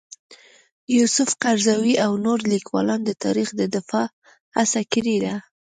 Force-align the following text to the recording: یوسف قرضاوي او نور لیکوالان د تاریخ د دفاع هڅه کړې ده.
یوسف 0.97 1.29
قرضاوي 1.43 1.95
او 2.05 2.11
نور 2.25 2.39
لیکوالان 2.51 2.99
د 3.05 3.11
تاریخ 3.23 3.47
د 3.55 3.61
دفاع 3.75 4.05
هڅه 4.55 4.81
کړې 4.91 5.17
ده. 5.23 5.35